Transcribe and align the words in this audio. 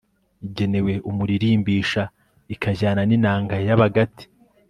igenewe 0.47 0.93
umuririmbisha. 1.09 2.03
ikajyana 2.53 3.01
n'inanga 3.09 3.55
y'abagati 3.67 4.25